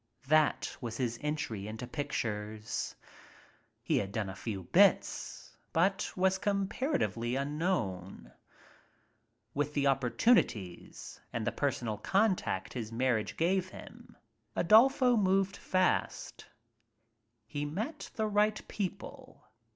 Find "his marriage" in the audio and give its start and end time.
12.73-13.37